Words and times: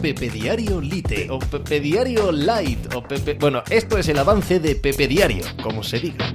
Pepe 0.00 0.30
Diario 0.30 0.80
Lite 0.80 1.28
o 1.28 1.40
Pepe 1.40 1.80
Diario 1.80 2.30
Light 2.30 2.94
o 2.94 3.02
Pepe... 3.02 3.34
Bueno, 3.34 3.64
esto 3.68 3.98
es 3.98 4.08
el 4.08 4.18
avance 4.18 4.60
de 4.60 4.76
Pepe 4.76 5.08
Diario, 5.08 5.44
como 5.60 5.82
se 5.82 5.98
diga. 5.98 6.32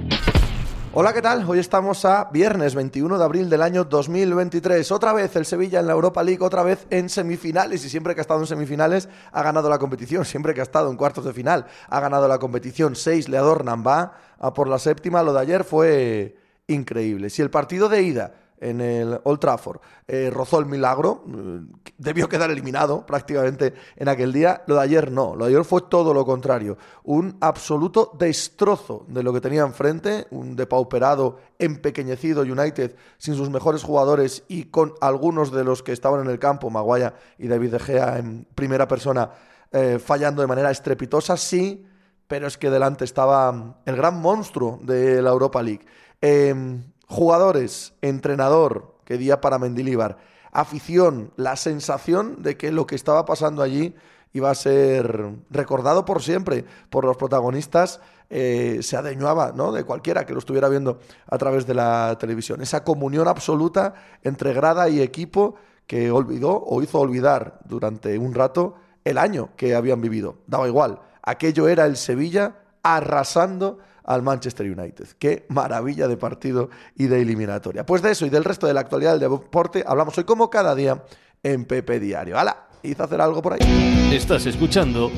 Hola, 0.92 1.14
¿qué 1.14 1.22
tal? 1.22 1.48
Hoy 1.48 1.60
estamos 1.60 2.04
a 2.04 2.28
viernes 2.30 2.74
21 2.74 3.16
de 3.16 3.24
abril 3.24 3.48
del 3.48 3.62
año 3.62 3.84
2023. 3.84 4.92
Otra 4.92 5.14
vez 5.14 5.34
el 5.36 5.46
Sevilla 5.46 5.80
en 5.80 5.86
la 5.86 5.94
Europa 5.94 6.22
League, 6.22 6.44
otra 6.44 6.62
vez 6.62 6.86
en 6.90 7.08
semifinales 7.08 7.82
y 7.86 7.88
siempre 7.88 8.14
que 8.14 8.20
ha 8.20 8.22
estado 8.22 8.40
en 8.40 8.46
semifinales 8.46 9.08
ha 9.32 9.42
ganado 9.42 9.70
la 9.70 9.78
competición, 9.78 10.26
siempre 10.26 10.52
que 10.52 10.60
ha 10.60 10.64
estado 10.64 10.90
en 10.90 10.98
cuartos 10.98 11.24
de 11.24 11.32
final 11.32 11.64
ha 11.88 12.00
ganado 12.00 12.28
la 12.28 12.38
competición. 12.38 12.94
Seis 12.94 13.30
le 13.30 13.38
adornan, 13.38 13.82
va 13.84 14.12
por 14.54 14.68
la 14.68 14.78
séptima. 14.78 15.22
Lo 15.22 15.32
de 15.32 15.40
ayer 15.40 15.64
fue 15.64 16.36
increíble. 16.66 17.30
Si 17.30 17.40
el 17.40 17.48
partido 17.48 17.88
de 17.88 18.02
ida 18.02 18.34
en 18.60 18.80
el 18.80 19.20
Old 19.24 19.40
Trafford 19.40 19.80
eh, 20.06 20.30
rozó 20.32 20.58
el 20.58 20.66
milagro, 20.66 21.24
eh, 21.28 21.60
debió 21.98 22.28
quedar 22.28 22.50
eliminado 22.50 23.06
prácticamente 23.06 23.74
en 23.96 24.08
aquel 24.08 24.32
día. 24.32 24.62
Lo 24.66 24.76
de 24.76 24.82
ayer 24.82 25.10
no, 25.10 25.34
lo 25.34 25.44
de 25.44 25.52
ayer 25.52 25.64
fue 25.64 25.82
todo 25.88 26.12
lo 26.12 26.24
contrario. 26.24 26.76
Un 27.04 27.36
absoluto 27.40 28.12
destrozo 28.18 29.04
de 29.08 29.22
lo 29.22 29.32
que 29.32 29.40
tenía 29.40 29.62
enfrente, 29.62 30.26
un 30.30 30.56
depauperado, 30.56 31.38
empequeñecido 31.58 32.42
United 32.42 32.96
sin 33.18 33.34
sus 33.34 33.50
mejores 33.50 33.82
jugadores 33.82 34.44
y 34.48 34.64
con 34.64 34.94
algunos 35.00 35.52
de 35.52 35.64
los 35.64 35.82
que 35.82 35.92
estaban 35.92 36.20
en 36.20 36.30
el 36.30 36.38
campo, 36.38 36.70
Maguaya 36.70 37.14
y 37.38 37.48
David 37.48 37.72
De 37.72 37.78
Gea 37.78 38.18
en 38.18 38.46
primera 38.54 38.88
persona, 38.88 39.30
eh, 39.72 39.98
fallando 39.98 40.42
de 40.42 40.48
manera 40.48 40.70
estrepitosa, 40.70 41.36
sí, 41.36 41.86
pero 42.26 42.46
es 42.46 42.58
que 42.58 42.70
delante 42.70 43.04
estaba 43.04 43.76
el 43.84 43.96
gran 43.96 44.20
monstruo 44.20 44.78
de 44.82 45.20
la 45.22 45.30
Europa 45.30 45.62
League. 45.62 45.84
Em, 46.20 46.82
jugadores, 47.06 47.94
entrenador, 48.00 48.94
que 49.04 49.18
día 49.18 49.40
para 49.40 49.58
Mendilíbar, 49.58 50.16
afición, 50.54 51.32
la 51.36 51.56
sensación 51.56 52.42
de 52.42 52.56
que 52.56 52.72
lo 52.72 52.86
que 52.86 52.94
estaba 52.94 53.26
pasando 53.26 53.62
allí 53.62 53.94
iba 54.32 54.50
a 54.50 54.54
ser 54.54 55.32
recordado 55.50 56.04
por 56.04 56.22
siempre 56.22 56.64
por 56.90 57.04
los 57.04 57.16
protagonistas, 57.16 58.00
eh, 58.30 58.78
se 58.82 58.96
adeñuaba 58.96 59.52
¿no? 59.54 59.72
de 59.72 59.84
cualquiera 59.84 60.24
que 60.24 60.32
lo 60.32 60.38
estuviera 60.38 60.68
viendo 60.68 60.98
a 61.28 61.36
través 61.38 61.66
de 61.66 61.74
la 61.74 62.16
televisión. 62.18 62.62
Esa 62.62 62.82
comunión 62.82 63.28
absoluta 63.28 63.94
entre 64.22 64.54
grada 64.54 64.88
y 64.88 65.02
equipo 65.02 65.56
que 65.86 66.10
olvidó 66.10 66.62
o 66.64 66.82
hizo 66.82 66.98
olvidar 66.98 67.58
durante 67.64 68.16
un 68.16 68.32
rato 68.32 68.76
el 69.04 69.18
año 69.18 69.50
que 69.56 69.74
habían 69.74 70.00
vivido. 70.00 70.36
Daba 70.46 70.66
igual, 70.66 71.00
aquello 71.22 71.68
era 71.68 71.84
el 71.84 71.96
Sevilla 71.96 72.56
arrasando 72.82 73.78
al 74.04 74.22
Manchester 74.22 74.66
United. 74.66 75.06
Qué 75.18 75.46
maravilla 75.48 76.08
de 76.08 76.16
partido 76.16 76.70
y 76.96 77.06
de 77.06 77.20
eliminatoria. 77.20 77.84
Pues 77.84 78.02
de 78.02 78.12
eso 78.12 78.26
y 78.26 78.30
del 78.30 78.44
resto 78.44 78.66
de 78.66 78.74
la 78.74 78.80
actualidad 78.80 79.18
del 79.18 79.30
deporte 79.30 79.84
hablamos 79.86 80.16
hoy 80.18 80.24
como 80.24 80.50
cada 80.50 80.74
día 80.74 81.02
en 81.42 81.64
Pepe 81.64 82.00
Diario. 82.00 82.38
¡Hala! 82.38 82.68
Hice 82.82 83.02
hacer 83.02 83.20
algo 83.20 83.40
por 83.40 83.54
ahí. 83.54 84.12
Estás 84.12 84.46
escuchando 84.46 85.10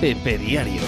Pepe 0.00 0.38
Diario. 0.38 0.80